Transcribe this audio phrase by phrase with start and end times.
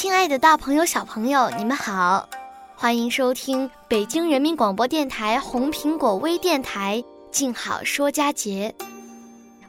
[0.00, 2.26] 亲爱的，大朋友、小朋友，你们好，
[2.74, 6.96] 欢迎收听北京人民广播电台红苹果微电台
[7.30, 8.74] 《静好说佳节》。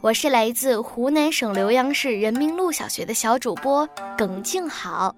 [0.00, 3.84] 我是来自湖南省浏阳市人民路小学的小主播
[4.16, 5.12] 耿静好。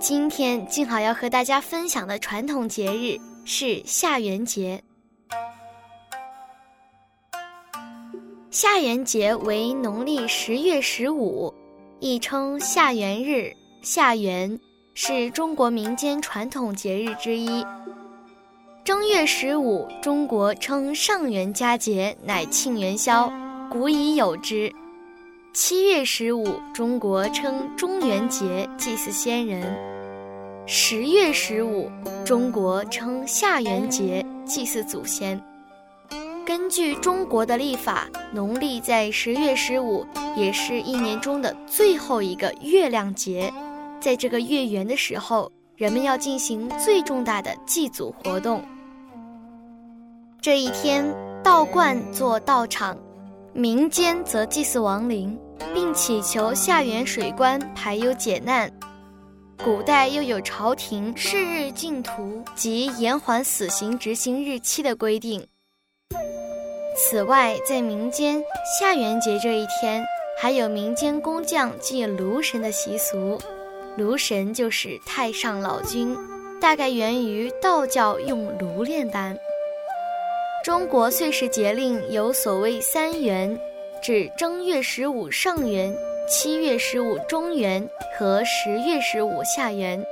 [0.00, 4.82] 今天静好要和大家分享的传统节日是下元节。
[8.50, 11.54] 下元节为农历十月十五，
[12.00, 13.54] 亦称下元日。
[13.84, 14.58] 下元
[14.94, 17.62] 是中国民间传统节日之一。
[18.82, 23.30] 正月十五，中国称上元佳节，乃庆元宵，
[23.70, 24.72] 古已有之。
[25.52, 29.62] 七月十五，中国称中元节，祭祀先人。
[30.66, 31.90] 十月十五，
[32.24, 35.38] 中国称下元节，祭祀祖先。
[36.46, 43.52] 根据中国的历法，农历在十月十五也是一年中的最后一个月亮节。
[44.04, 48.62] 在这个月圆的时候，人们要进行最重大的祭祖活动。
[50.42, 51.02] 这一天，
[51.42, 52.94] 道观做道场，
[53.54, 55.40] 民间则祭祀亡灵，
[55.72, 58.70] 并祈求下元水官排忧解难。
[59.64, 65.42] 古代又有朝廷逝日禁途及延缓死刑执行日期的规定。
[66.94, 68.44] 此外，在民间
[68.78, 70.04] 下元节这一天，
[70.38, 73.40] 还有民间工匠祭炉神的习俗。
[73.96, 76.16] 炉神就是太上老君，
[76.60, 79.38] 大概源于道教用炉炼丹。
[80.64, 83.56] 中国岁时节令有所谓三元，
[84.02, 85.94] 指正月十五上元、
[86.28, 87.88] 七月十五中元
[88.18, 90.04] 和十月十五下元。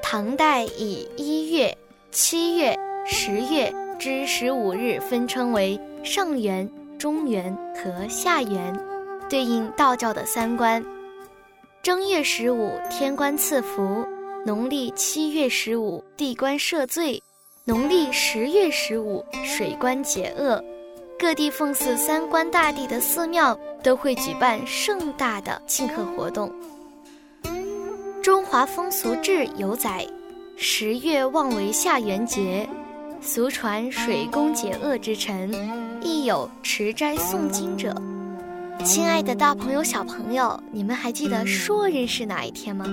[0.00, 1.76] 唐代以一月、
[2.10, 6.66] 七月、十月之十五日分称为上元、
[6.98, 8.74] 中元和下元，
[9.28, 10.82] 对应道教的三官。
[11.86, 14.04] 正月十五，天官赐福；
[14.44, 17.22] 农历七月十五，地官赦罪；
[17.64, 20.60] 农历十月十五，水官解厄。
[21.16, 26.52] 各地奉祀三官大帝的寺庙都会举办盛大的庆贺活动。
[28.20, 30.04] 《中华风俗志》有载：
[30.56, 32.68] 十月望为下元节，
[33.20, 35.54] 俗传水宫解厄之辰，
[36.02, 37.94] 亦有持斋诵经者。
[38.84, 42.86] 亲爱的，大朋友、小朋友，你们还记得朔日是哪一天吗？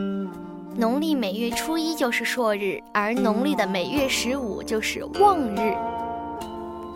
[0.76, 5.76] 农历每月初一就是朔日，而农历的每月十五就是望日。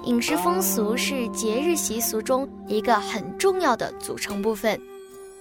[0.05, 4.79] 饮食风俗是节日习俗中一个很重要的组成部分。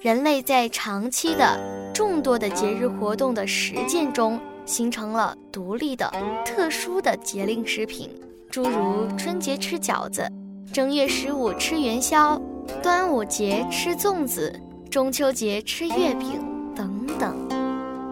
[0.01, 1.59] 人类在长期的
[1.95, 6.13] 众多的节日活动的实践中，形成了独立的、
[6.45, 8.11] 特殊的节令食品，
[8.51, 10.29] 诸如春节吃饺子，
[10.73, 12.41] 正月十五吃元宵。
[12.83, 14.53] 端午节吃粽子，
[14.91, 16.43] 中秋节吃月饼
[16.75, 17.37] 等等，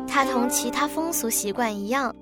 [0.09, 2.15] 它同其他风俗习惯一样，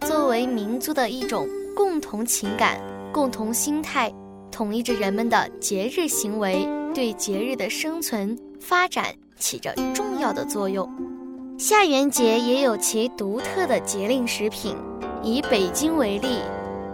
[0.00, 2.80] 作为民族的一种共同情感、
[3.12, 4.12] 共同心态，
[4.50, 9.06] 统一着人们的节日行为，对节日的生存发展
[9.38, 10.88] 起着重要的作用。
[11.58, 14.74] 下元节也有其独特的节令食品，
[15.22, 16.38] 以北京为例，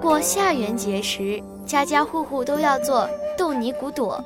[0.01, 3.09] 过下元节时，家家户户都要做
[3.39, 4.22] 豆泥骨朵。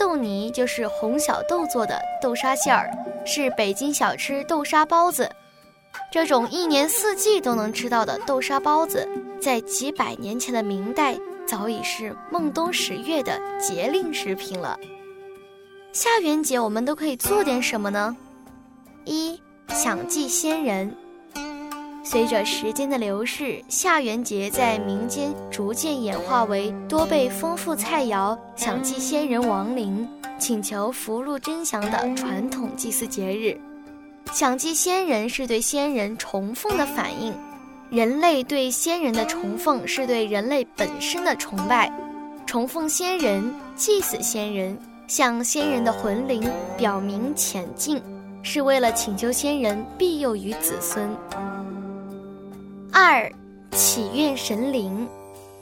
[0.00, 2.90] 豆泥就是红小豆做的豆沙馅儿，
[3.26, 5.30] 是北京小吃豆沙包子。
[6.10, 9.06] 这种一年四季都能吃到的豆沙包子，
[9.38, 11.14] 在几百年前的明代
[11.46, 14.80] 早已是孟冬十月的节令食品了。
[15.92, 18.16] 下元节我们都可以做点什么呢？
[19.04, 19.38] 一
[19.68, 20.96] 想祭先人。
[22.10, 33.56] 随着时间的流逝，下元节在民间逐渐演化为多备丰富菜肴、想祭先人亡灵、请求福禄真祥的传统祭祀节日。
[34.32, 37.32] 想祭先人是对先人崇奉的反应，
[37.90, 41.88] 人类对先人的崇奉是对人类本身的崇拜，
[42.44, 44.76] 崇奉先人、祭祀先人、
[45.06, 46.42] 向先人的魂灵
[46.76, 48.02] 表明虔敬，
[48.42, 51.08] 是为了请求先人庇佑于子孙。
[52.92, 53.30] 二，
[53.72, 55.08] 祈愿神灵。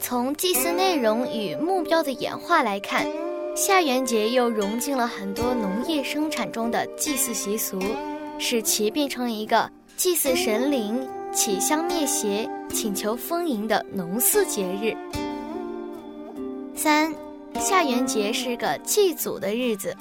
[0.01, 3.07] 从祭祀内容与目标的演化来看，
[3.55, 7.79] 下元节又融进了很多农业生产中的祭祀习俗，
[8.39, 11.07] 使其变成一个祭祀神灵。
[11.31, 14.97] 起香灭邪、请求丰盈的农祀节日。
[16.75, 17.15] 三，
[17.61, 19.95] 下元节是个祭祖的日子，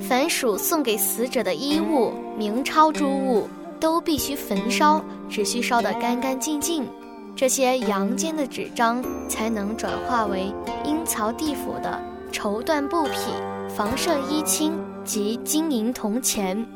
[0.00, 6.86] 凡属送给死者的衣物、明钞诸物，都必须焚烧，只需烧得干干净净，
[7.34, 10.52] 这些阳间的纸张才能转化为
[10.84, 12.00] 阴曹地府的
[12.32, 13.32] 绸缎布匹、
[13.74, 14.72] 房舍衣青
[15.04, 16.66] 及金银铜钱。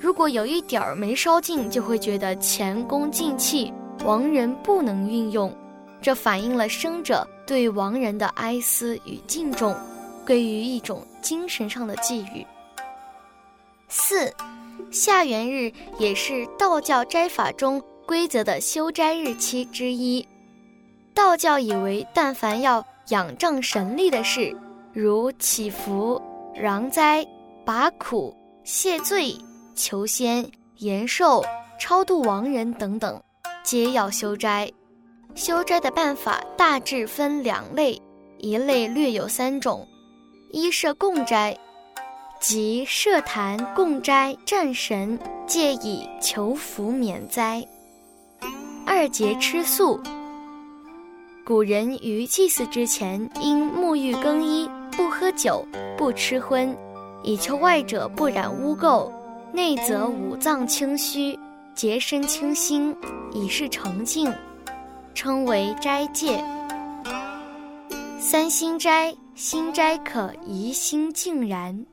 [0.00, 3.72] 如果有一点儿没烧尽，就会觉得前功尽弃，
[4.04, 5.52] 亡人不能运用，
[6.00, 9.74] 这反映了生者对亡人的哀思与敬重，
[10.24, 12.46] 归于一种精神上的寄语。
[13.88, 14.32] 四，
[14.90, 20.26] 下元日也是道教斋法中规则的修斋日期之一。
[21.14, 24.56] 道教以为，但凡要仰仗神力的事，
[24.92, 26.20] 如祈福、
[26.54, 27.26] 攘灾、
[27.64, 29.36] 拔苦、谢罪。
[29.74, 30.44] 求仙、
[30.78, 31.40] 延寿、
[31.78, 33.22] 超度亡人等等，
[33.62, 34.68] 皆要修斋。
[35.36, 37.96] 修斋的办法大致分两类，
[38.38, 39.86] 一类略有三种：
[40.50, 41.56] 一设供斋，
[42.40, 47.66] 即设坛供斋战神，借以求福免灾；
[48.86, 50.00] 二节吃素。
[51.44, 56.76] 古人于祭祀之前，应沐浴更衣，不喝酒，不吃荤，
[57.24, 59.10] 以求外者不染污垢。
[59.52, 61.36] 内则五脏清虚，
[61.74, 62.94] 洁身清心，
[63.32, 64.32] 以示澄净，
[65.12, 66.42] 称为斋戒。
[68.20, 71.84] 三心斋，心斋可怡心静然。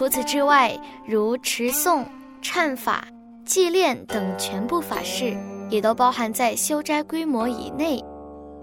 [0.00, 0.74] 除此之外，
[1.04, 2.02] 如持诵、
[2.42, 3.06] 忏法、
[3.44, 5.36] 祭炼等全部法事，
[5.68, 8.02] 也都包含在修斋规模以内。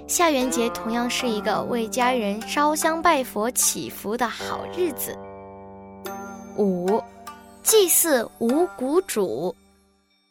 [0.08, 5.16] 下元节同样是一个为家人烧香拜佛祈福的好日子。
[6.58, 7.00] 五。
[7.62, 9.56] 祭祀五谷主，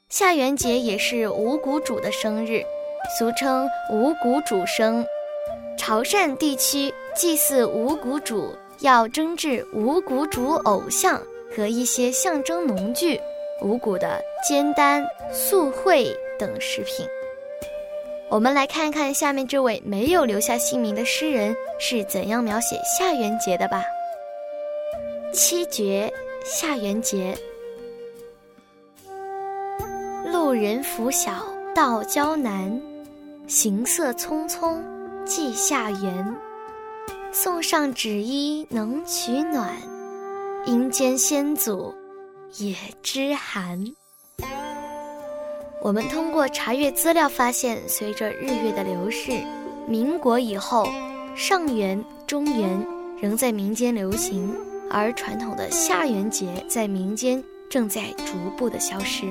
[0.09, 2.65] 下元节也是五谷主的生日，
[3.17, 5.07] 俗称五谷主生。
[5.79, 11.21] 潮汕地区祭祀五谷主要蒸制五谷主偶像
[11.55, 13.21] 和一些象征农具、
[13.63, 17.07] 五谷的煎丹、素烩等食品。
[18.29, 23.85] 我们来看看下面这位没有留下姓名的诗人是怎样描写下元节的吧。
[25.33, 26.13] 七绝。
[26.49, 27.37] 下元节，
[30.27, 31.33] 路人拂晓
[31.75, 32.81] 到郊南，
[33.49, 34.81] 行色匆匆
[35.25, 36.37] 寄下元。
[37.39, 39.71] 送上纸衣能取暖，
[40.65, 41.95] 阴间先祖
[42.57, 43.79] 也知寒。
[45.83, 49.33] 我们通过查阅资料发现，随着日月的流逝，
[49.87, 50.89] 民国以后，
[51.37, 52.83] 上元、中元
[53.21, 54.57] 仍在民间流行。
[54.91, 59.27] 而传统的下元节在民间正在逐步的消失。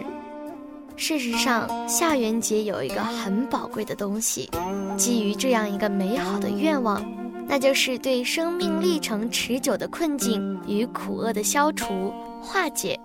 [0.96, 4.48] 事实上，下元节有一个很宝贵的东西，
[4.96, 7.04] 基于这样一个美好的愿望，
[7.48, 13.00] 那就是对生命历程持久的困境与苦厄的消除化解。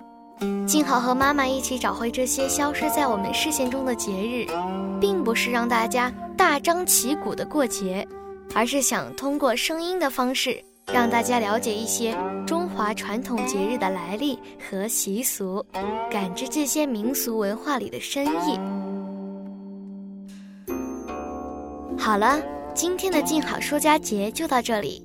[0.66, 4.46] 静好和妈妈一起找回这些消失在我们视线中的节日，
[5.00, 8.06] 并不是让大家大张旗鼓的过节，
[8.54, 10.62] 而是想通过声音的方式。
[10.92, 14.36] 让大家了解一些中华传统节日的来历
[14.68, 15.64] 和习俗，
[16.10, 18.58] 感知这些民俗文化里的深意。
[21.96, 22.40] 好了，
[22.74, 25.02] 今天的静好说家节就到这里。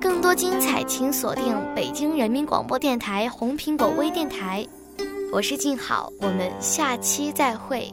[0.00, 4.66] 更多精彩，请锁定北京人民广播电台红苹果微电台。
[5.32, 7.92] 我是静好，我们下期再会。